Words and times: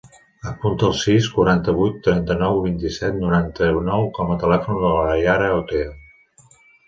Apunta 0.51 0.85
el 0.85 0.93
sis, 0.99 1.27
quaranta-vuit, 1.33 1.99
trenta-nou, 2.07 2.57
vint-i-set, 2.63 3.19
noranta-nou 3.25 4.09
com 4.17 4.33
a 4.33 4.39
telèfon 4.45 4.81
de 4.87 4.91
la 4.95 5.19
Yara 5.27 5.51
Oteo. 5.61 5.93